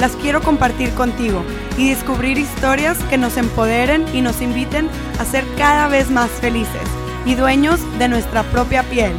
[0.00, 1.44] las quiero compartir contigo
[1.76, 4.88] y descubrir historias que nos empoderen y nos inviten
[5.18, 6.82] a ser cada vez más felices
[7.26, 9.12] y dueños de nuestra propia piel.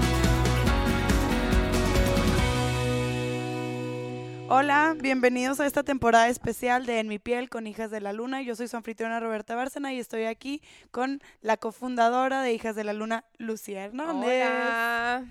[4.50, 8.42] Hola, bienvenidos a esta temporada especial de En mi piel con Hijas de la Luna.
[8.42, 12.84] Yo soy su anfitriona Roberta Bárcena y estoy aquí con la cofundadora de Hijas de
[12.84, 14.48] la Luna, Lucía Hernández.
[14.50, 15.26] Hola.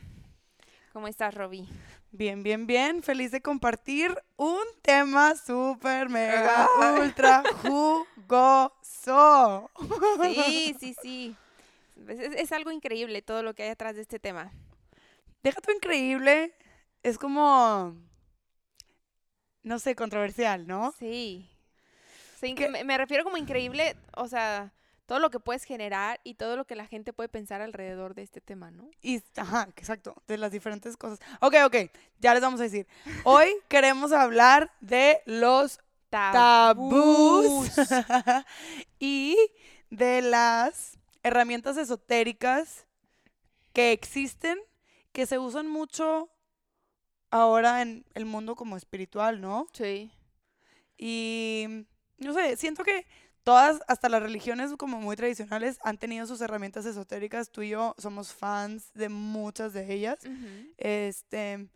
[0.93, 1.69] ¿Cómo estás, Roby?
[2.13, 3.03] Bien, bien, bien.
[3.03, 6.69] Feliz de compartir un tema súper, mega,
[7.01, 9.71] ultra jugoso.
[10.23, 11.37] Sí, sí, sí.
[12.09, 14.51] Es, es- algo increíble todo lo que hay atrás de este tema.
[15.43, 16.55] Deja tu increíble.
[17.03, 17.97] Es como,
[19.63, 20.93] no sé, controversial, ¿no?
[20.99, 21.49] Sí.
[22.43, 24.73] Me, me refiero como increíble, o sea,
[25.11, 28.23] todo lo que puedes generar y todo lo que la gente puede pensar alrededor de
[28.23, 28.89] este tema, ¿no?
[29.03, 31.19] Y, ajá, exacto, de las diferentes cosas.
[31.41, 31.77] Ok, ok,
[32.21, 32.87] ya les vamos a decir.
[33.25, 37.73] Hoy queremos hablar de los tabús
[39.01, 39.37] y
[39.91, 42.87] de las herramientas esotéricas
[43.73, 44.61] que existen,
[45.11, 46.31] que se usan mucho
[47.33, 49.67] ahora en el mundo como espiritual, ¿no?
[49.73, 50.13] Sí.
[50.97, 51.85] Y
[52.19, 53.07] no sé, siento que
[53.45, 57.51] todas, hasta las religiones como muy tradicionales, han tenido sus herramientas esotéricas.
[57.51, 60.19] Tú y yo somos fans de muchas de ellas.
[60.77, 61.69] Este,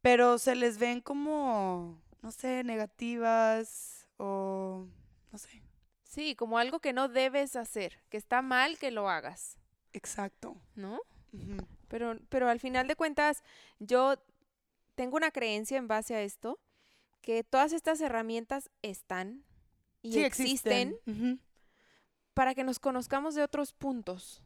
[0.00, 4.86] pero se les ven como, no sé, negativas o
[5.32, 5.62] no sé.
[6.02, 9.58] Sí, como algo que no debes hacer, que está mal que lo hagas,
[9.92, 10.56] Exacto.
[10.74, 11.00] ¿no?
[11.88, 13.42] Pero, pero al final de cuentas,
[13.78, 14.16] yo
[14.94, 16.60] tengo una creencia en base a esto,
[17.20, 19.44] que todas estas herramientas están
[20.04, 20.96] y Sí, existen,
[22.34, 24.42] para que nos conozcamos de otros puntos,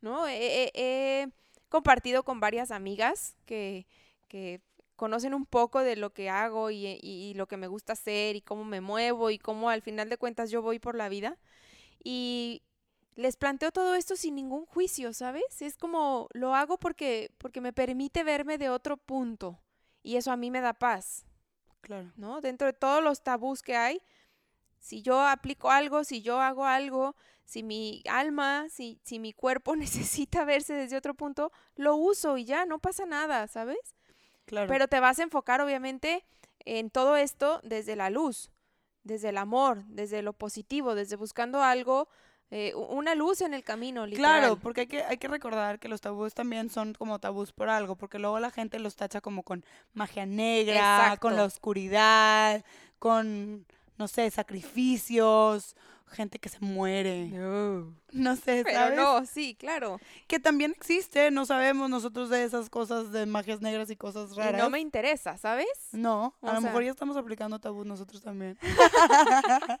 [0.00, 0.26] ¿no?
[0.28, 1.28] He, he- he
[1.68, 3.86] compartido con varias amigas que,
[4.28, 4.60] que
[4.94, 8.36] conocen un poco de lo que hago y, y- y lo que me gusta hacer
[8.36, 11.36] y cómo me muevo y cómo al final de cuentas yo voy por la vida.
[12.04, 12.62] Y
[13.16, 15.60] les planteo todo esto sin ningún juicio, ¿sabes?
[15.62, 19.58] Es como lo hago porque, porque me permite verme de otro punto
[20.02, 21.24] y eso a mí me da paz.
[21.80, 22.12] Claro.
[22.16, 22.40] ¿no?
[22.40, 24.00] Dentro de todos los tabús que hay,
[24.86, 29.74] si yo aplico algo, si yo hago algo, si mi alma, si, si mi cuerpo
[29.76, 33.96] necesita verse desde otro punto, lo uso y ya, no pasa nada, ¿sabes?
[34.44, 34.68] Claro.
[34.68, 36.24] Pero te vas a enfocar obviamente
[36.60, 38.52] en todo esto desde la luz,
[39.02, 42.08] desde el amor, desde lo positivo, desde buscando algo,
[42.52, 44.38] eh, una luz en el camino, literal.
[44.38, 47.68] Claro, porque hay que, hay que recordar que los tabús también son como tabús por
[47.70, 49.64] algo, porque luego la gente los tacha como con
[49.94, 52.64] magia negra, con la oscuridad,
[53.00, 53.66] con,
[53.98, 55.74] no sé, sacrificios,
[56.08, 57.28] gente que se muere.
[58.12, 58.96] No sé, Pero ¿sabes?
[58.96, 59.98] no, sí, claro.
[60.28, 64.36] Que también existe, no sabemos nosotros de esas cosas de magias negras y cosas Y
[64.36, 64.62] raras.
[64.62, 65.66] no me interesa, ¿sabes?
[65.92, 68.58] No, a o lo mejor ya estamos aplicando tabús nosotros también.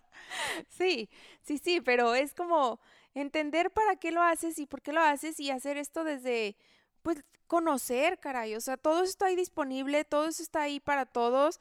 [0.68, 1.08] Sí,
[1.42, 2.80] sí, sí, pero es como
[3.14, 6.56] entender para qué lo haces y por qué lo haces y hacer esto desde,
[7.02, 8.56] pues, conocer, caray.
[8.56, 11.60] O sea, todo eso está ahí disponible, todo eso está ahí para todos,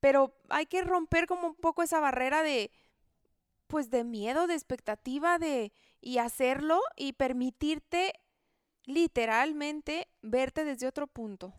[0.00, 2.70] pero hay que romper como un poco esa barrera de,
[3.66, 8.14] pues, de miedo, de expectativa, de, y hacerlo y permitirte
[8.84, 11.54] literalmente verte desde otro punto.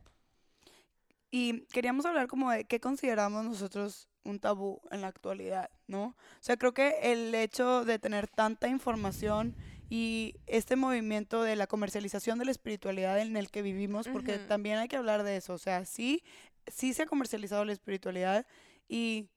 [1.29, 6.03] Y queríamos hablar como de qué consideramos nosotros un tabú en la actualidad, ¿no?
[6.03, 9.55] O sea, creo que el hecho de tener tanta información
[9.89, 14.77] y este movimiento de la comercialización de la espiritualidad en el que vivimos, porque también
[14.77, 16.23] hay que hablar de eso, o sea, sí,
[16.67, 18.45] sí se ha comercializado la espiritualidad
[18.87, 19.27] y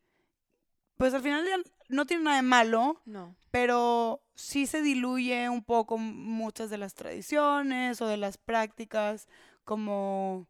[0.96, 1.56] pues al final ya
[1.88, 3.34] no tiene nada de malo, No.
[3.50, 9.28] pero sí se diluye un poco muchas de las tradiciones o de las prácticas
[9.64, 10.46] como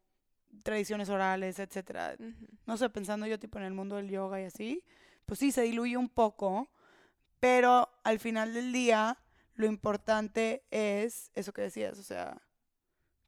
[0.63, 2.17] tradiciones orales, etcétera.
[2.67, 4.85] No sé, pensando yo tipo en el mundo del yoga y así,
[5.27, 6.69] pues sí se diluye un poco,
[7.41, 9.19] pero al final del día
[9.55, 12.41] lo importante es eso que decías, o sea,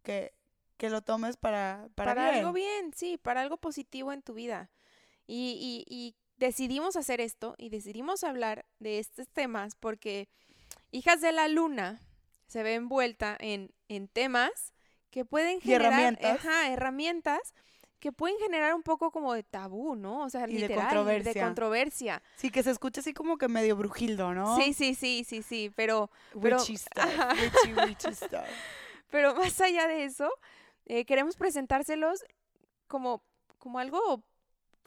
[0.02, 0.34] que,
[0.76, 2.38] que lo tomes para, para, para bien.
[2.40, 4.70] algo bien, sí, para algo positivo en tu vida.
[5.26, 10.28] Y, y, y decidimos hacer esto y decidimos hablar de estos temas porque
[10.92, 12.00] Hijas de la Luna
[12.46, 14.50] se ve envuelta en, en temas
[15.10, 16.44] que pueden generar herramientas.
[16.46, 17.40] ajá, herramientas
[17.98, 20.22] que pueden generar un poco como de tabú, ¿no?
[20.24, 21.32] O sea, Y de controversia.
[21.32, 22.22] de controversia.
[22.36, 24.56] Sí, que se escucha así como que medio brujildo, ¿no?
[24.58, 28.44] Sí, sí, sí, sí, sí, pero, pero- Witchy stuff, witchy, witchy stuff.
[29.10, 30.30] pero más allá de eso,
[30.86, 32.24] eh, queremos presentárselos
[32.88, 33.22] como,
[33.58, 34.22] como algo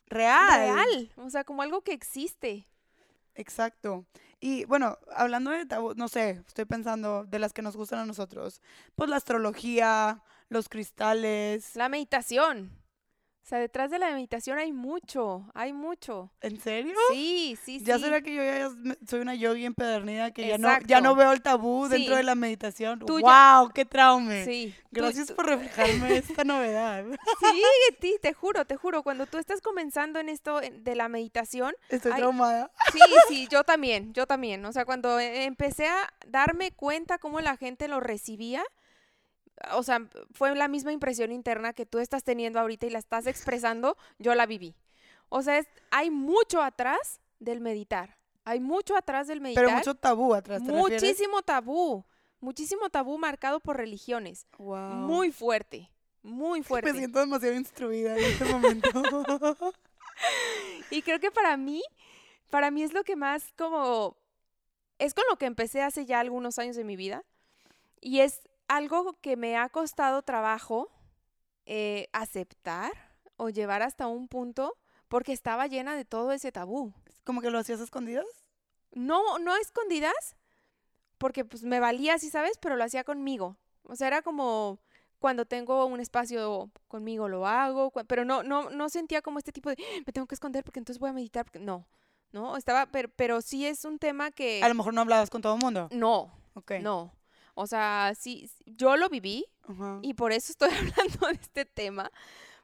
[0.07, 0.59] Real.
[0.59, 2.65] real, o sea, como algo que existe.
[3.35, 4.05] Exacto.
[4.39, 8.05] Y bueno, hablando de tabú, no sé, estoy pensando de las que nos gustan a
[8.05, 8.61] nosotros.
[8.95, 11.75] Pues la astrología, los cristales.
[11.75, 12.71] La meditación.
[13.41, 16.29] O sea, detrás de la meditación hay mucho, hay mucho.
[16.41, 16.93] ¿En serio?
[17.11, 17.85] Sí, sí, sí.
[17.85, 18.69] ¿Ya será que yo ya
[19.07, 21.93] soy una yogi empedernida que ya no, ya no veo el tabú Sí.
[21.93, 22.99] dentro de la meditación?
[22.99, 23.71] Tú ya- ¡Wow!
[23.73, 24.45] ¡Qué traume!
[24.45, 24.75] Sí.
[24.91, 27.05] Gracias tú- por reflejarme esta novedad.
[28.01, 32.11] Sí, te juro, te juro, cuando tú estás comenzando en esto de la meditación, Estoy
[32.11, 32.19] Ay.
[32.19, 32.69] traumada.
[32.93, 32.99] sí,
[33.29, 34.63] sí, yo también, yo también.
[34.65, 38.63] O sea, cuando e- empecé a darme cuenta cómo la gente lo recibía,
[39.73, 39.99] o sea,
[40.33, 44.35] fue la misma impresión interna que tú estás teniendo ahorita y la estás expresando, yo
[44.35, 44.75] la viví.
[45.29, 48.17] O sea, es- hay mucho atrás del meditar.
[48.45, 49.63] Hay mucho atrás del meditar.
[49.65, 51.01] Pero mucho tabú atrás, ¿te refieres?
[51.03, 52.03] muchísimo tabú.
[52.41, 54.47] Muchísimo tabú marcado por religiones.
[54.57, 54.93] Wow.
[54.93, 55.89] Muy fuerte.
[56.23, 56.91] Muy fuerte.
[56.93, 58.89] Me siento demasiado instruida en este momento.
[60.91, 61.81] Y creo que para mí,
[62.49, 64.17] para mí es lo que más como,
[64.97, 67.23] es con lo que empecé hace ya algunos años de mi vida.
[68.01, 70.89] Y es algo que me ha costado trabajo
[71.65, 72.91] eh, aceptar
[73.35, 74.77] o llevar hasta un punto
[75.09, 76.93] porque estaba llena de todo ese tabú.
[77.25, 78.25] ¿Como que lo hacías escondidas?
[78.93, 80.35] No, no escondidas,
[81.17, 83.57] porque pues me valía, sí sabes, pero lo hacía conmigo.
[83.83, 84.79] O sea, era como
[85.19, 89.69] cuando tengo un espacio conmigo lo hago, pero no, no, no sentía como este tipo
[89.69, 91.85] de me tengo que esconder porque entonces voy a meditar, porque no,
[92.31, 95.41] no, estaba, pero, pero sí es un tema que A lo mejor no hablabas con
[95.41, 95.89] todo el mundo.
[95.91, 96.73] no, Ok.
[96.81, 97.11] no.
[97.59, 99.45] O sea, sí, yo lo viví
[100.01, 102.09] y por eso estoy hablando de este tema,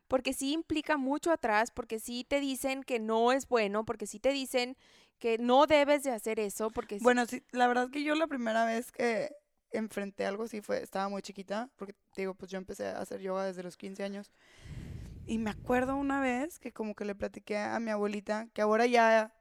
[0.08, 4.20] porque sí implica mucho atrás, porque sí te dicen que no es bueno, porque sí
[4.22, 4.78] te dicen
[5.20, 8.64] que no debes de hacer eso, porque Bueno, sí, la verdad que yo la primera
[8.64, 9.36] vez que
[9.72, 13.20] enfrenté algo sí fue, estaba muy chiquita, porque te digo, pues yo empecé a hacer
[13.20, 14.32] yoga desde los 15 años.
[15.26, 18.86] Y me acuerdo una vez que como que le platiqué a mi abuelita, que ahora
[18.86, 19.34] ya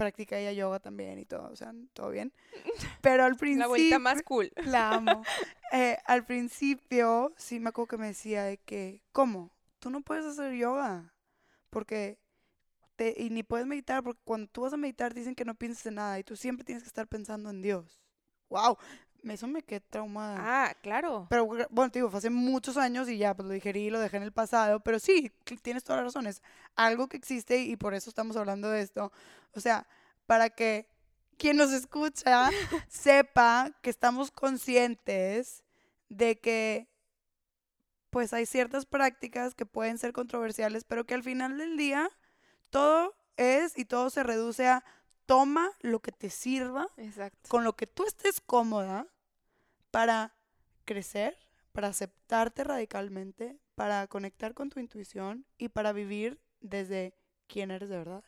[0.00, 2.32] practica ella yoga también y todo, o sea, todo bien.
[3.02, 3.58] Pero al principio...
[3.58, 4.50] la abuelita más cool.
[4.64, 5.22] La amo.
[5.72, 9.50] Eh, al principio, sí me acuerdo que me decía de que, ¿cómo?
[9.78, 11.12] Tú no puedes hacer yoga.
[11.68, 12.18] Porque,
[12.96, 15.84] te, y ni puedes meditar, porque cuando tú vas a meditar dicen que no pienses
[15.84, 18.00] en nada y tú siempre tienes que estar pensando en Dios.
[18.48, 18.78] ¡Wow!
[19.24, 20.36] Eso me quedé traumada.
[20.40, 21.26] Ah, claro.
[21.28, 24.00] Pero bueno, te digo, fue hace muchos años y ya, pues lo digerí y lo
[24.00, 24.80] dejé en el pasado.
[24.80, 25.30] Pero sí,
[25.62, 26.42] tienes todas las razones.
[26.76, 29.12] Algo que existe y por eso estamos hablando de esto.
[29.54, 29.86] O sea,
[30.26, 30.88] para que
[31.36, 32.50] quien nos escucha
[32.88, 35.64] sepa que estamos conscientes
[36.08, 36.88] de que
[38.10, 42.10] pues hay ciertas prácticas que pueden ser controversiales, pero que al final del día
[42.70, 44.84] todo es y todo se reduce a
[45.30, 47.48] toma lo que te sirva Exacto.
[47.48, 49.06] con lo que tú estés cómoda
[49.92, 50.34] para
[50.84, 51.38] crecer,
[51.70, 57.14] para aceptarte radicalmente, para conectar con tu intuición y para vivir desde
[57.46, 58.24] quién eres de verdad,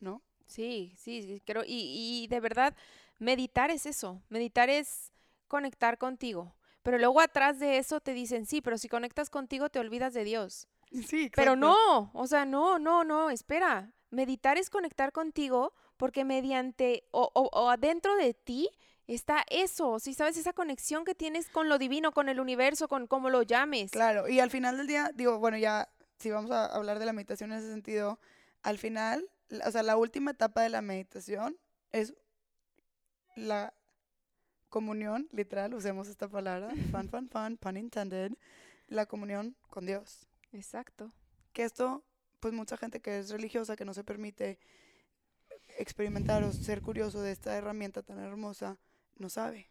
[0.00, 0.22] ¿no?
[0.48, 1.62] Sí, sí, creo.
[1.64, 2.74] Y, y de verdad,
[3.20, 4.20] meditar es eso.
[4.28, 5.12] Meditar es
[5.46, 6.56] conectar contigo.
[6.82, 10.24] Pero luego atrás de eso te dicen, sí, pero si conectas contigo te olvidas de
[10.24, 10.66] Dios.
[10.90, 11.56] Sí, Pero exacto.
[11.56, 13.92] no, o sea, no, no, no, espera.
[14.10, 18.68] Meditar es conectar contigo porque mediante o, o, o adentro de ti
[19.06, 23.06] está eso, si sabes, esa conexión que tienes con lo divino, con el universo, con
[23.06, 23.90] cómo lo llames.
[23.90, 25.88] Claro, y al final del día, digo, bueno, ya
[26.18, 28.20] si vamos a hablar de la meditación en ese sentido,
[28.62, 29.28] al final,
[29.66, 31.56] o sea, la última etapa de la meditación
[31.92, 32.14] es
[33.34, 33.74] la
[34.68, 38.32] comunión, literal, usemos esta palabra, fan, fan, fan, pun intended,
[38.86, 40.28] la comunión con Dios.
[40.52, 41.10] Exacto.
[41.52, 42.04] que esto,
[42.40, 44.58] pues mucha gente que es religiosa, que no se permite
[45.78, 48.78] experimentar o ser curioso de esta herramienta tan hermosa,
[49.16, 49.70] no sabe.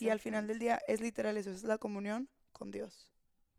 [0.00, 3.12] Y al final del día es literal eso, es la comunión con Dios.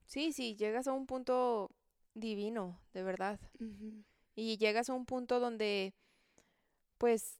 [0.05, 1.71] Sí, sí, llegas a un punto
[2.13, 3.39] divino, de verdad.
[4.35, 5.93] Y llegas a un punto donde,
[6.97, 7.39] pues,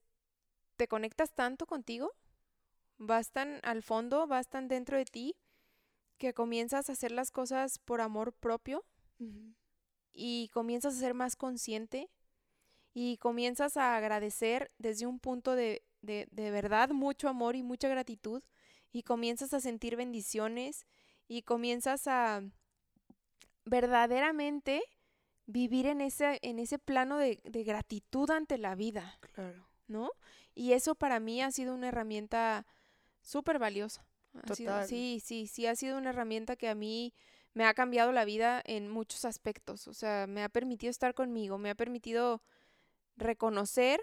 [0.77, 2.13] te conectas tanto contigo,
[2.97, 5.35] vas tan al fondo, vas tan dentro de ti,
[6.17, 8.85] que comienzas a hacer las cosas por amor propio
[10.13, 12.09] y comienzas a ser más consciente
[12.93, 17.87] y comienzas a agradecer desde un punto de, de, de verdad mucho amor y mucha
[17.87, 18.43] gratitud
[18.91, 20.85] y comienzas a sentir bendiciones
[21.27, 22.41] y comienzas a
[23.65, 24.81] verdaderamente
[25.45, 29.67] vivir en ese, en ese plano de, de gratitud ante la vida, Claro.
[29.87, 30.11] ¿no?
[30.55, 32.65] Y eso para mí ha sido una herramienta
[33.21, 34.05] súper valiosa.
[34.43, 34.87] Ha sido- Total.
[34.87, 37.13] sí, sí, sí, ha sido una herramienta que a mí
[37.53, 39.87] me ha cambiado la vida en muchos aspectos.
[39.87, 42.41] O sea, me ha permitido estar conmigo, me ha permitido
[43.17, 44.01] reconocer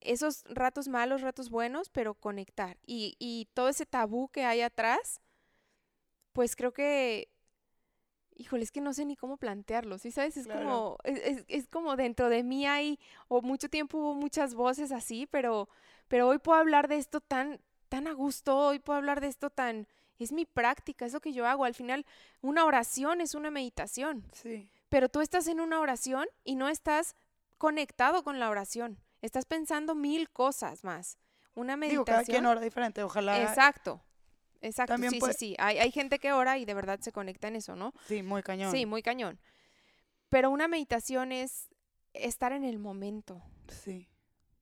[0.00, 2.78] esos ratos malos, ratos buenos, pero conectar.
[2.86, 5.20] Y, y todo ese tabú que hay atrás,
[6.32, 7.28] pues creo que,
[8.34, 10.36] híjole, es que no sé ni cómo plantearlo, ¿sí sabes?
[10.36, 12.98] Es como, es, es, como dentro de mí hay,
[13.28, 15.68] o mucho tiempo hubo muchas voces así, pero,
[16.08, 19.50] pero hoy puedo hablar de esto tan, tan a gusto, hoy puedo hablar de esto
[19.50, 19.86] tan,
[20.24, 21.64] es mi práctica, es lo que yo hago.
[21.64, 22.06] Al final,
[22.40, 24.24] una oración es una meditación.
[24.32, 24.70] Sí.
[24.88, 27.16] Pero tú estás en una oración y no estás
[27.58, 28.98] conectado con la oración.
[29.22, 31.18] Estás pensando mil cosas más.
[31.54, 32.04] Una meditación.
[32.04, 33.42] Digo, cada quien ora diferente, ojalá.
[33.42, 34.02] Exacto.
[34.62, 35.56] Exacto, sí, sí, sí.
[35.58, 37.94] Hay, hay gente que ora y de verdad se conecta en eso, ¿no?
[38.06, 38.70] Sí, muy cañón.
[38.70, 39.40] Sí, muy cañón.
[40.28, 41.70] Pero una meditación es
[42.12, 43.42] estar en el momento.
[43.68, 44.09] Sí.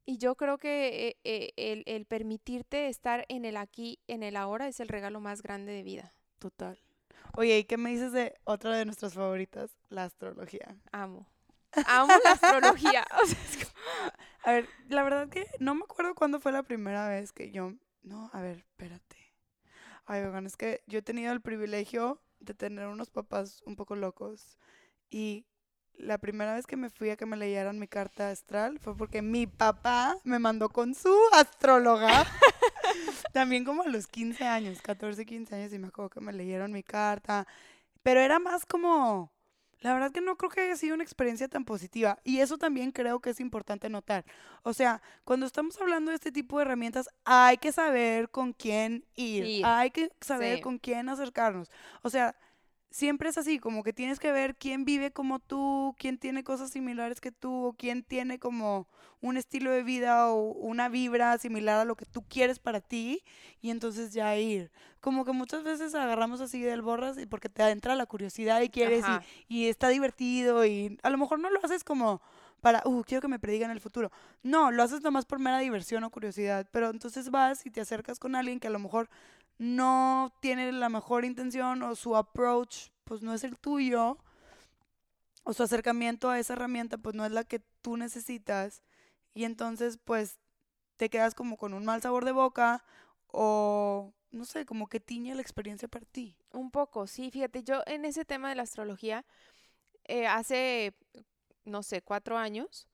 [0.08, 4.36] Y yo creo que eh, eh, el, el, permitirte estar en el aquí, en el
[4.36, 6.14] ahora, es el regalo más grande de vida.
[6.38, 6.80] Total.
[7.36, 10.78] Oye, ¿y qué me dices de otra de nuestras favoritas, la astrología?
[10.92, 11.28] Amo.
[11.86, 13.06] Amo la astrología.
[14.44, 17.74] A ver, la verdad que no me acuerdo cuándo fue la primera vez que yo...
[18.00, 19.34] No, a ver, espérate.
[20.06, 23.94] Ay, oigan, es que yo he tenido el privilegio de tener unos papás un poco
[23.94, 24.58] locos
[25.10, 25.44] y
[25.98, 29.22] la primera vez que me fui a que me leyeran mi carta astral fue porque
[29.22, 32.26] mi papá me mandó con su astróloga.
[33.32, 36.72] También como a los 15 años, 14, 15 años, y me acuerdo que me leyeron
[36.72, 37.46] mi carta.
[38.02, 39.32] Pero era más como,
[39.80, 42.18] la verdad que no creo que haya sido una experiencia tan positiva.
[42.24, 44.24] Y eso también creo que es importante notar.
[44.62, 49.04] O sea, cuando estamos hablando de este tipo de herramientas, hay que saber con quién
[49.14, 49.64] ir.
[49.64, 51.70] Hay que saber con quién acercarnos.
[52.02, 52.34] O sea,
[52.90, 56.70] siempre es así, como que tienes que ver quién vive como tú, quién tiene cosas
[56.70, 58.88] similares que tú, o quién tiene como
[59.20, 63.22] un estilo de vida o una vibra similar a lo que tú quieres para ti,
[63.60, 64.70] y entonces ya ir.
[65.00, 68.68] Como que muchas veces agarramos así del borras y porque te entra la curiosidad y
[68.68, 69.04] quieres
[69.48, 72.20] y, y, está divertido y a lo mejor no lo haces como
[72.60, 74.10] para, uh, quiero que me predigan el futuro.
[74.42, 78.18] No, lo haces nomás por mera diversión o curiosidad, pero entonces vas y te acercas
[78.18, 79.08] con alguien que a lo mejor
[79.58, 84.18] no tiene la mejor intención o su approach pues no es el tuyo
[85.44, 88.82] o su acercamiento a esa herramienta pues no es la que tú necesitas
[89.34, 90.38] y entonces pues
[90.96, 92.84] te quedas como con un mal sabor de boca
[93.28, 96.36] o no sé, como que tiñe la experiencia para ti.
[96.52, 99.24] Un poco, sí, fíjate, yo en ese tema de la astrología,
[100.04, 100.94] eh, hace,
[101.64, 102.86] no sé, cuatro años,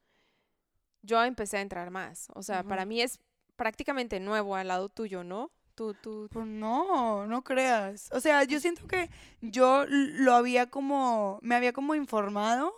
[1.02, 2.28] yo empecé a entrar más.
[2.34, 3.18] O sea, para mí es
[3.56, 5.50] prácticamente nuevo al lado tuyo, ¿no?
[5.74, 6.28] Tú, tú.
[6.30, 8.08] Pues no, no creas.
[8.12, 12.72] O sea, yo siento que yo lo había como, me había como informado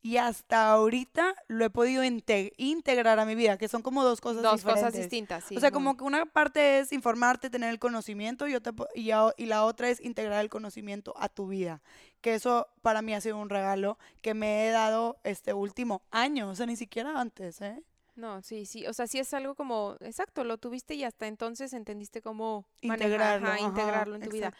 [0.00, 4.42] y hasta ahorita lo he podido integrar a mi vida, que son como dos cosas
[4.42, 5.56] dos cosas distintas, sí.
[5.56, 9.46] O sea, como que una parte es informarte, tener el conocimiento y, otra, y, y
[9.46, 11.82] la otra es integrar el conocimiento a tu vida.
[12.20, 16.50] Que eso para mí ha sido un regalo que me he dado este último año,
[16.50, 17.82] o sea, ni siquiera antes, ¿eh?
[18.18, 21.72] No, sí, sí, o sea, sí es algo como, exacto, lo tuviste y hasta entonces
[21.72, 24.52] entendiste cómo integrarlo, integrarlo en tu vida.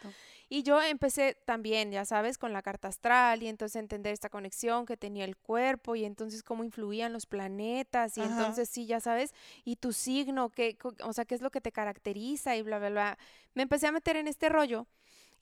[0.47, 4.85] Y yo empecé también, ya sabes, con la carta astral y entonces entender esta conexión
[4.85, 9.33] que tenía el cuerpo y entonces cómo influían los planetas y entonces sí, ya sabes,
[9.65, 12.89] y tu signo, qué, o sea, qué es lo que te caracteriza y bla, bla,
[12.89, 13.17] bla.
[13.55, 14.87] Me empecé a meter en este rollo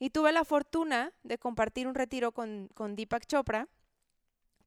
[0.00, 3.68] y tuve la fortuna de compartir un retiro con, con Deepak Chopra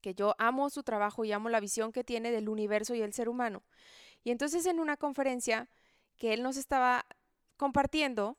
[0.01, 3.13] que yo amo su trabajo y amo la visión que tiene del universo y el
[3.13, 3.63] ser humano.
[4.23, 5.69] Y entonces en una conferencia
[6.17, 7.05] que él nos estaba
[7.57, 8.37] compartiendo,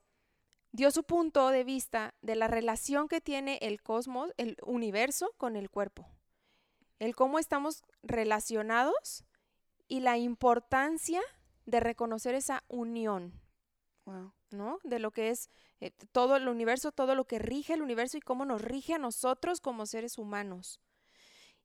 [0.72, 5.56] dio su punto de vista de la relación que tiene el cosmos, el universo con
[5.56, 6.08] el cuerpo.
[6.98, 9.24] El cómo estamos relacionados
[9.88, 11.20] y la importancia
[11.66, 13.40] de reconocer esa unión.
[14.50, 14.80] ¿No?
[14.82, 15.48] De lo que es
[15.80, 18.98] eh, todo el universo, todo lo que rige el universo y cómo nos rige a
[18.98, 20.80] nosotros como seres humanos.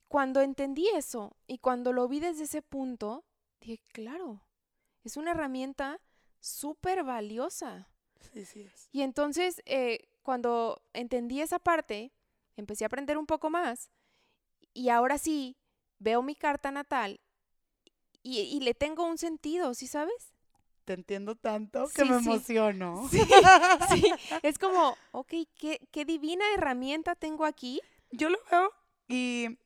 [0.08, 3.26] Cuando entendí eso y cuando lo vi desde ese punto,
[3.60, 4.42] dije, claro,
[5.04, 6.00] es una herramienta
[6.40, 7.90] súper valiosa.
[8.34, 8.90] Sí, sí es.
[8.92, 12.14] Y entonces, eh, cuando entendí esa parte,
[12.56, 13.92] empecé a aprender un poco más
[14.74, 15.58] y ahora sí
[16.00, 17.20] veo mi carta natal
[18.24, 20.34] y, le tengo un sentido, ¿sí sabes?
[20.84, 23.08] Te entiendo tanto que me emociono.
[23.10, 23.20] Sí,
[23.90, 24.04] sí,
[24.44, 27.80] es como, ok, ¿qué, qué divina herramienta tengo aquí.
[28.12, 28.74] Yo lo veo
[29.08, 29.58] y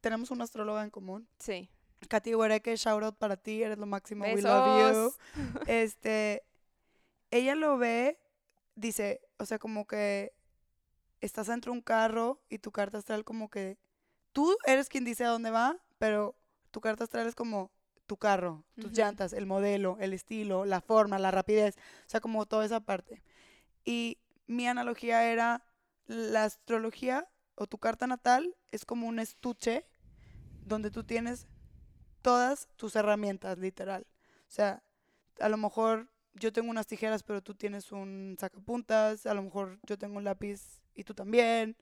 [0.00, 1.28] tenemos una astróloga en común.
[1.38, 1.68] Sí.
[2.08, 5.14] Katy Huereque, shout out para ti, eres lo máximo, we love you.
[5.66, 6.42] Este,
[7.30, 8.18] ella lo ve,
[8.74, 10.32] dice, o sea, como que
[11.20, 13.78] estás dentro de un carro y tu carta astral como que
[14.32, 16.34] tú eres quien dice a dónde va, pero
[16.70, 17.70] tu carta astral es como
[18.06, 22.46] tu carro, tus llantas, el modelo, el estilo, la forma, la rapidez, o sea, como
[22.46, 23.22] toda esa parte.
[23.84, 25.64] Y mi analogía era
[26.06, 27.28] la astrología
[27.60, 29.84] o tu carta natal es como un estuche
[30.64, 31.46] donde tú tienes
[32.22, 34.06] todas tus herramientas, literal.
[34.48, 34.82] O sea,
[35.38, 39.78] a lo mejor yo tengo unas tijeras, pero tú tienes un sacapuntas, a lo mejor
[39.82, 41.76] yo tengo un lápiz y tú también,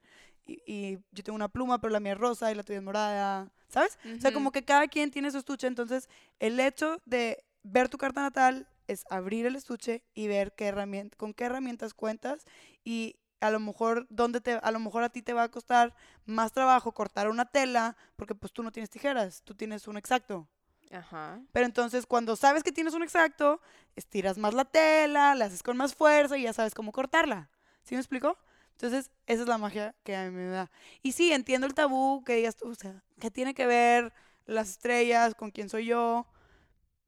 [0.45, 2.83] y, y yo tengo una pluma, pero la mía es rosa y la tuya es
[2.83, 3.97] morada, ¿sabes?
[4.17, 6.09] O sea, como que cada quien tiene su estuche, entonces
[6.39, 11.15] el hecho de ver tu carta natal es abrir el estuche y ver qué herramienta,
[11.15, 12.43] con qué herramientas cuentas
[12.83, 15.93] y a lo mejor dónde te a lo mejor a ti te va a costar
[16.25, 20.47] más trabajo cortar una tela porque pues tú no tienes tijeras, tú tienes un exacto.
[20.91, 21.39] Ajá.
[21.51, 23.61] Pero entonces cuando sabes que tienes un exacto,
[23.95, 27.49] estiras más la tela, la haces con más fuerza y ya sabes cómo cortarla.
[27.83, 28.37] ¿Sí me explico?
[28.79, 30.71] Entonces, esa es la magia que a mí me da.
[31.01, 34.13] Y sí, entiendo el tabú que digas tú, o sea, que tiene que ver
[34.45, 36.25] las estrellas con quién soy yo.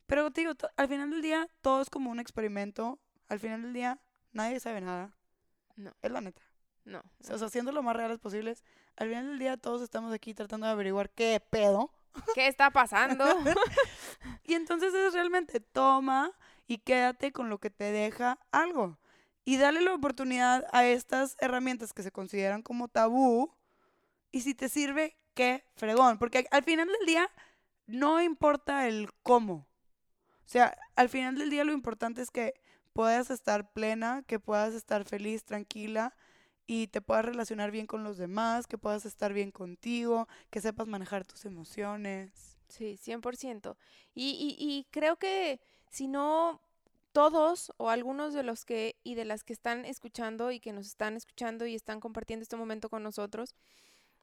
[0.05, 2.99] Pero te digo, al final del día, todo es como un experimento.
[3.29, 4.01] Al final del día,
[4.33, 5.13] nadie sabe nada.
[5.75, 5.91] No.
[6.01, 6.41] Es la neta.
[6.85, 6.99] No.
[6.99, 8.63] O sea, o sea, siendo lo más reales posibles,
[8.95, 11.91] al final del día todos estamos aquí tratando de averiguar qué pedo.
[12.35, 13.25] ¿Qué está pasando?
[14.43, 16.31] Y entonces es realmente toma
[16.67, 18.97] y quédate con lo que te deja algo.
[19.45, 23.53] Y dale la oportunidad a estas herramientas que se consideran como tabú.
[24.31, 26.17] Y si te sirve, qué fregón.
[26.17, 27.29] Porque al final del día
[27.87, 29.67] no importa el cómo.
[30.45, 32.53] O sea, al final del día lo importante es que
[32.93, 36.15] puedas estar plena, que puedas estar feliz, tranquila
[36.67, 40.87] y te puedas relacionar bien con los demás, que puedas estar bien contigo, que sepas
[40.87, 42.57] manejar tus emociones.
[42.69, 43.75] Sí, 100%.
[44.13, 46.61] Y, y, y creo que si no
[47.11, 50.87] todos o algunos de los que y de las que están escuchando y que nos
[50.87, 53.55] están escuchando y están compartiendo este momento con nosotros,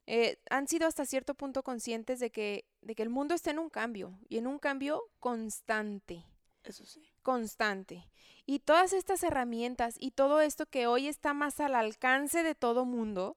[0.07, 3.59] eh, han sido hasta cierto punto conscientes de que, de que el mundo está en
[3.59, 6.25] un cambio y en un cambio constante
[6.65, 7.03] Eso sí.
[7.28, 8.08] Constante.
[8.47, 12.87] Y todas estas herramientas y todo esto que hoy está más al alcance de todo
[12.87, 13.37] mundo,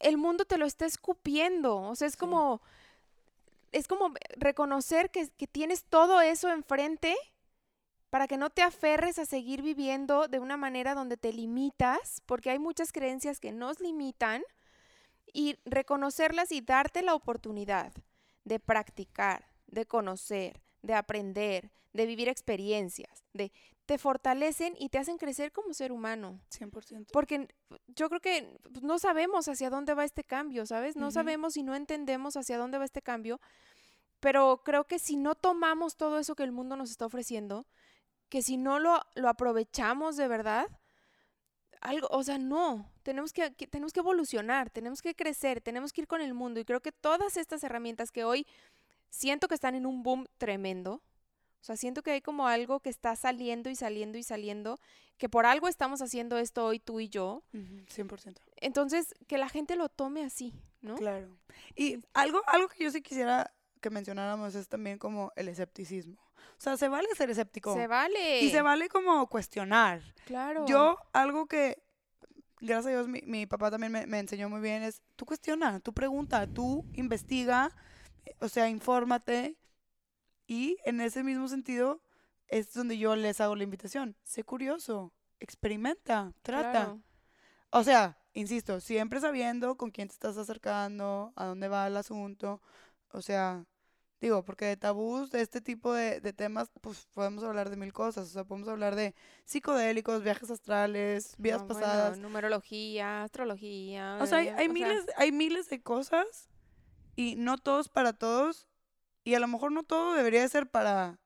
[0.00, 1.76] el mundo te lo está escupiendo.
[1.76, 2.18] O sea, es Sí.
[2.18, 2.60] como,
[3.70, 7.14] es como reconocer que, que tienes todo eso enfrente
[8.10, 12.50] para que no te aferres a seguir viviendo de una manera donde te limitas, porque
[12.50, 14.42] hay muchas creencias que nos limitan,
[15.32, 17.92] y reconocerlas y darte la oportunidad
[18.44, 23.52] de practicar, de conocer, de aprender, de vivir experiencias, de
[23.86, 26.40] te fortalecen y te hacen crecer como ser humano.
[26.50, 27.06] 100%.
[27.12, 27.48] Porque
[27.86, 30.94] yo creo que pues, no sabemos hacia dónde va este cambio, ¿sabes?
[30.96, 33.40] No sabemos y no entendemos hacia dónde va este cambio,
[34.20, 37.66] pero creo que si no tomamos todo eso que el mundo nos está ofreciendo,
[38.28, 40.68] que si no lo, lo aprovechamos de verdad,
[41.80, 46.02] algo, o sea, no, tenemos que, que- tenemos que evolucionar, tenemos que crecer, tenemos que
[46.02, 48.46] ir con el mundo y creo que todas estas herramientas que hoy
[49.10, 51.02] siento que están en un boom tremendo,
[51.60, 54.78] o sea, siento que hay como algo que está saliendo y saliendo y saliendo,
[55.16, 58.36] que por algo estamos haciendo esto hoy tú y yo, Ujú, 100%.
[58.56, 60.94] entonces que la gente lo tome así, ¿no?
[60.94, 61.36] Claro.
[61.74, 66.20] Y algo, algo que yo sí quisiera que mencionáramos es también como el escepticismo.
[66.56, 67.74] O sea, se vale ser escéptico.
[67.74, 68.40] Se vale.
[68.40, 70.02] Y se vale como cuestionar.
[70.26, 70.66] Claro.
[70.66, 71.80] Yo, algo que,
[72.60, 75.78] gracias a Dios, mi, mi papá también me, me enseñó muy bien es, tú cuestiona,
[75.80, 77.70] tú pregunta, tú investiga,
[78.40, 79.56] o sea, infórmate.
[80.46, 82.00] Y en ese mismo sentido
[82.46, 84.16] es donde yo les hago la invitación.
[84.24, 86.70] Sé curioso, experimenta, trata.
[86.72, 87.02] Claro.
[87.70, 92.62] O sea, insisto, siempre sabiendo con quién te estás acercando, a dónde va el asunto.
[93.12, 93.66] O sea,
[94.22, 97.92] digo, porque de tabús, de este tipo de, de temas, pues podemos hablar de mil
[97.92, 98.28] cosas.
[98.28, 99.14] O sea, podemos hablar de
[99.44, 102.18] psicodélicos, viajes astrales, vidas No, bueno, pasadas.
[102.18, 104.18] numerología, astrología.
[104.22, 106.48] O sea, hay, hay o sea, miles, hay miles de cosas
[107.18, 108.68] y no todos para todos.
[109.24, 111.18] Y a lo mejor no todo debería de ser para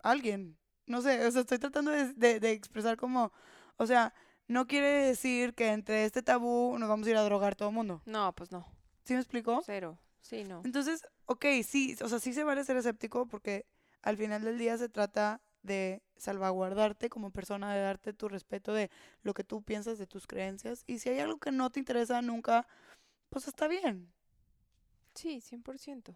[0.00, 0.56] alguien.
[0.86, 3.32] No sé, o sea, estoy tratando de, de- de expresar como,
[3.78, 4.14] o sea,
[4.46, 7.74] no quiere decir que entre este tabú nos vamos a ir a drogar todo el
[7.74, 8.00] mundo.
[8.06, 8.64] No, pues no.
[9.02, 9.60] ¿Sí me explico?
[9.66, 9.98] Cero.
[10.20, 10.62] Sí, no.
[10.64, 13.66] Entonces, ok, sí, o sea, sí se vale ser escéptico porque
[14.02, 18.88] al final del día se trata de salvaguardarte como persona, de darte tu respeto de
[19.22, 20.84] lo que tú piensas, de tus creencias.
[20.86, 22.68] Y si hay algo que no te interesa nunca,
[23.30, 24.12] pues está bien.
[25.18, 26.14] Sí, 100%.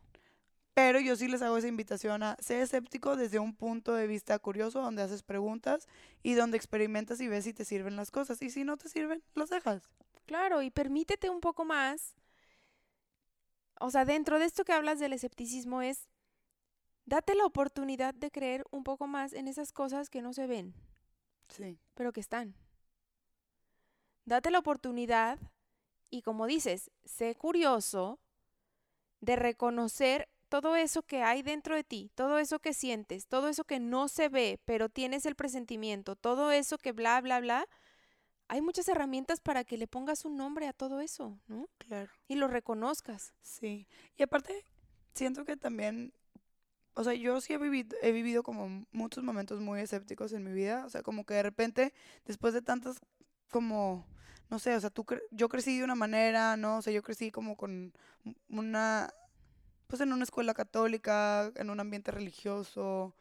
[0.75, 4.39] Pero yo sí les hago esa invitación a ser escéptico desde un punto de vista
[4.39, 5.89] curioso, donde haces preguntas
[6.23, 8.41] y donde experimentas y ves si te sirven las cosas.
[8.43, 9.83] Y si no te sirven, las dejas.
[10.25, 12.15] Claro, y permítete un poco más.
[13.81, 16.09] O sea, dentro de esto que hablas del escepticismo es,
[17.07, 20.75] date la oportunidad de creer un poco más en esas cosas que no se ven,
[21.49, 21.77] Sí.
[21.95, 22.55] pero que están.
[24.25, 25.41] Date la oportunidad
[26.09, 28.21] y como dices, sé curioso
[29.23, 33.65] de reconocer todo eso que hay dentro de ti, todo eso que sientes, todo eso
[33.65, 37.67] que no se ve, pero tienes el presentimiento, todo eso que bla, bla, bla,
[38.49, 41.71] hay muchas herramientas para que le pongas un nombre a todo eso, ¿no?
[41.79, 42.11] Claro.
[42.29, 43.33] Y lo reconozcas.
[43.41, 43.89] Sí.
[44.19, 44.67] Y aparte,
[45.15, 46.13] siento que también,
[46.93, 50.53] o sea, yo sí he vivido, he vivido como muchos momentos muy escépticos en mi
[50.53, 50.85] vida.
[50.85, 51.95] O sea, como que de repente,
[52.27, 53.01] después de tantas,
[53.51, 54.05] como,
[54.53, 56.77] no sé, o sea, tú cre- yo crecí de una manera, ¿no?
[56.77, 57.91] O sea, yo crecí como con
[58.51, 59.11] una,
[59.87, 63.17] pues en una escuela católica, en un ambiente religioso.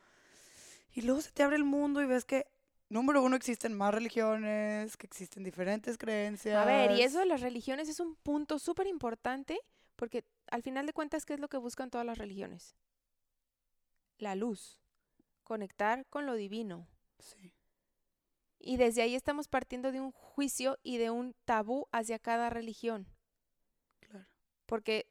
[0.93, 2.47] Y luego se te abre el mundo y ves que,
[2.89, 6.61] número uno, existen más religiones, que existen diferentes creencias.
[6.61, 9.57] A ver, y eso de las religiones es un punto súper importante
[9.95, 12.75] porque al final de cuentas, ¿qué es lo que buscan todas las religiones?
[14.17, 14.81] La luz,
[15.45, 16.87] conectar con lo divino.
[17.19, 17.53] Sí,
[18.63, 23.07] Y desde ahí estamos partiendo de un juicio y de un tabú hacia cada religión.
[23.99, 24.25] claro.
[24.65, 25.07] Porque,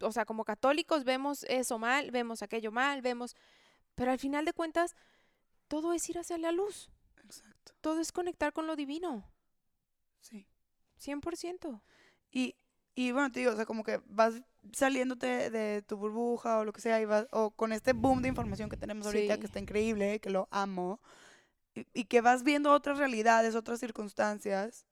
[0.00, 3.34] o sea, como católicos vemos eso mal, vemos aquello mal, vemos...
[3.94, 4.96] Pero al final de cuentas,
[5.68, 6.90] todo es ir hacia la luz.
[7.24, 7.72] Exacto.
[7.80, 9.30] Todo es conectar con lo divino.
[10.20, 10.48] Sí.
[11.00, 11.80] 100%.
[12.32, 12.56] Y,
[12.96, 16.72] y bueno, te digo, o sea, como que vas saliéndote de tu burbuja o lo
[16.72, 19.40] que sea, y vas, o con este boom de información que tenemos ahorita, Sí.
[19.40, 21.00] que está increíble, que lo amo,
[21.74, 24.86] y, y que vas viendo otras realidades, otras circunstancias.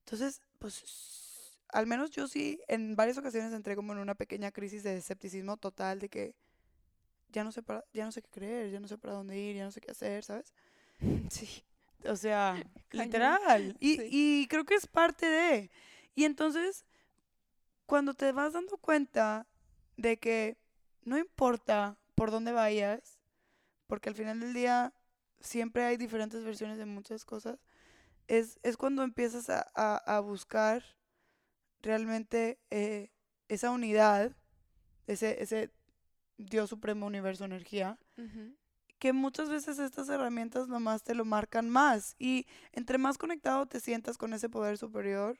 [0.00, 4.82] Entonces, pues, al menos yo sí, en varias ocasiones entré como en una pequeña crisis
[4.82, 6.34] de escepticismo total, de que
[7.30, 9.56] ya no sé para, ya no sé qué creer, ya no sé para dónde ir,
[9.56, 10.52] ya no sé qué hacer, ¿sabes?
[11.30, 11.64] Sí.
[12.04, 13.76] O sea, literal.
[13.80, 14.08] Y, Sí.
[14.10, 15.70] y creo que es parte de.
[16.14, 16.84] Y entonces,
[17.86, 19.46] cuando te vas dando cuenta
[19.96, 20.58] de que
[21.04, 23.18] no importa por dónde vayas,
[23.86, 24.92] porque al final del día
[25.42, 27.58] siempre hay diferentes versiones de muchas cosas,
[28.28, 30.82] es, es cuando empiezas a, a- a buscar
[31.82, 33.10] realmente eh,
[33.48, 34.32] esa unidad,
[35.06, 35.70] ese, ese
[36.38, 38.54] Dios supremo, universo, energía, Ujú.
[38.98, 42.14] que muchas veces estas herramientas nomás te lo marcan más.
[42.18, 45.38] Y entre más conectado te sientas con ese poder superior,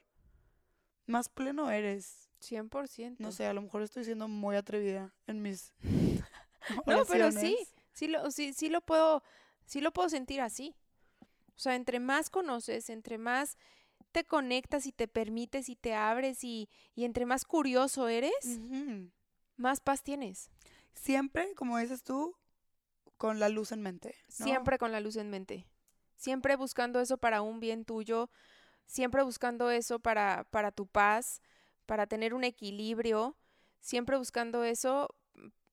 [1.06, 2.28] más pleno eres.
[2.40, 3.22] 100%.
[3.22, 5.72] No sé, a lo mejor estoy siendo muy atrevida en mis
[6.86, 7.56] No, pero sí,
[7.92, 9.22] sí lo, sí, sí lo puedo,
[9.66, 10.74] sí lo puedo sentir así.
[11.54, 13.56] O sea, entre más conoces, entre más
[14.10, 18.60] te conectas y te permites y te abres y, y entre más curioso eres,
[19.56, 20.50] más paz tienes.
[20.94, 22.36] Siempre, como dices tú,
[23.16, 24.16] con la luz en mente.
[24.38, 24.44] ¿no?
[24.44, 25.66] Siempre con la luz en mente.
[26.16, 28.30] Siempre buscando eso para un bien tuyo.
[28.86, 31.40] Siempre buscando eso para, para tu paz,
[31.86, 33.36] para tener un equilibrio.
[33.80, 35.14] Siempre buscando eso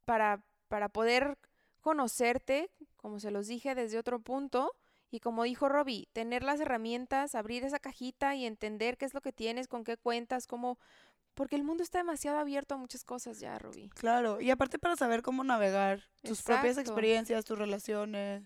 [0.06, 1.38] para, para poder
[1.82, 4.76] conocerte, como se los dije, desde otro punto.
[5.12, 9.22] Y como dijo Robbie, tener las herramientas, abrir esa cajita y entender qué es lo
[9.22, 10.78] que tienes, con qué cuentas, cómo...
[11.34, 13.89] Porque el mundo está demasiado abierto a muchas cosas ya, Robbie.
[13.96, 18.44] Claro, y aparte para saber cómo navegar tus propias experiencias, tus relaciones.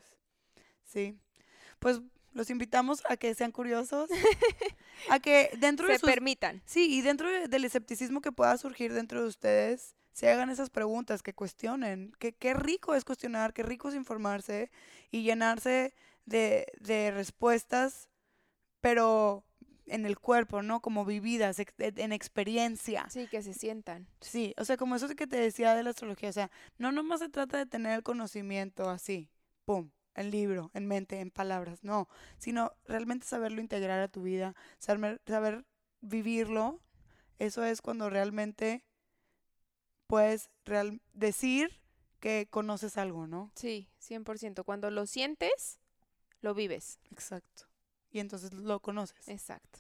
[0.84, 1.18] Sí.
[1.80, 2.02] Pues
[2.34, 4.10] los invitamos a que sean curiosos,
[5.10, 6.62] a que dentro de sus permitan.
[6.66, 10.70] Sí, y dentro de- del escepticismo que pueda surgir dentro de ustedes, se hagan esas
[10.70, 14.72] preguntas, que cuestionen, que qué rico es cuestionar, qué rico es informarse
[15.12, 15.94] y llenarse
[16.26, 18.10] de, de respuestas,
[18.82, 19.44] pero
[19.86, 20.82] en el cuerpo, ¿no?
[20.82, 23.06] Como vividas, ex- en en experiencia.
[23.10, 24.08] Sí, que se sientan.
[24.22, 27.20] Sí, o sea, como eso que te decía de la astrología, o sea, no nomás
[27.20, 29.30] se trata de tener el conocimiento así,
[29.66, 34.56] pum, en libro, en mente, en palabras, no, sino realmente saberlo integrar a tu vida,
[34.80, 35.66] saber, saber
[36.02, 36.80] vivirlo,
[37.40, 38.84] eso es cuando realmente
[40.08, 41.82] puedes real- decir
[42.20, 43.52] que conoces algo, ¿no?
[43.56, 44.64] Sí, 100%.
[44.64, 45.80] Cuando lo sientes,
[46.42, 47.00] lo vives.
[47.12, 47.64] Exacto.
[48.12, 49.28] Y entonces lo conoces.
[49.28, 49.80] Exacto.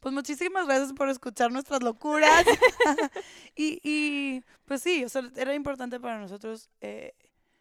[0.00, 2.44] Pues muchísimas gracias por escuchar nuestras locuras.
[3.54, 7.12] y, y, pues sí, o sea, era importante para nosotros eh,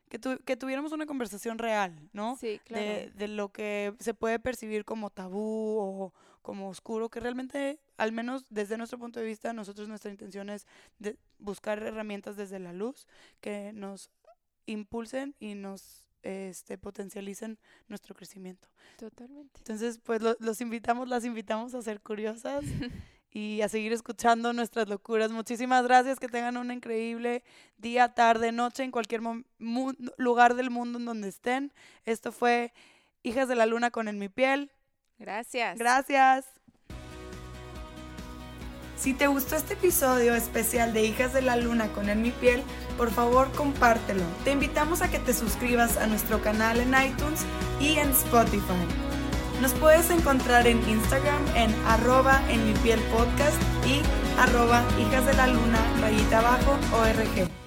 [0.10, 2.38] que, tu- que tuviéramos una conversación real, ¿no?
[2.38, 2.84] Sí, claro.
[2.86, 8.12] De, de lo que se puede percibir como tabú o como oscuro, que realmente, al
[8.12, 10.66] menos desde nuestro punto de vista, nosotros nuestra intención es
[11.00, 13.08] de buscar herramientas desde la luz
[13.42, 14.10] que nos
[14.66, 18.68] impulsen y nos este, potencialicen nuestro crecimiento.
[18.98, 19.60] Totalmente.
[19.60, 22.64] Entonces, pues lo- los invitamos, las invitamos a ser curiosas
[23.32, 25.32] y a seguir escuchando nuestras locuras.
[25.32, 27.44] Muchísimas gracias, que tengan un increíble
[27.78, 29.22] día, tarde, noche, en cualquier
[30.18, 31.72] lugar del mundo en donde estén.
[32.06, 32.74] Esto fue
[33.24, 34.72] Hijas de la Luna con En mi piel.
[35.20, 35.78] Gracias.
[35.78, 36.46] Gracias.
[38.98, 42.62] Si te gustó este episodio especial de Hijas de la Luna con En mi piel,
[42.98, 44.24] por favor compártelo.
[44.44, 47.46] Te invitamos a que te suscribas a nuestro canal en iTunes
[47.80, 48.86] y en Spotify.
[49.62, 54.02] Nos puedes encontrar en Instagram en arroba en mi piel podcast y
[54.38, 57.59] arroba hijas de la luna rayita abajo org.